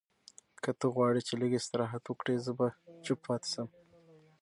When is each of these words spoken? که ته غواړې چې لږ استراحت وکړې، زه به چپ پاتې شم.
که 0.63 0.71
ته 0.79 0.87
غواړې 0.95 1.21
چې 1.27 1.33
لږ 1.41 1.51
استراحت 1.59 2.03
وکړې، 2.07 2.35
زه 2.45 2.51
به 2.57 2.67
چپ 3.03 3.19
پاتې 3.25 3.47
شم. 3.53 3.67